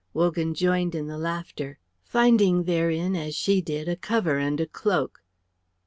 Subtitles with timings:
[0.15, 5.21] Wogan joined in the laughter, finding therein as she did a cover and a cloak.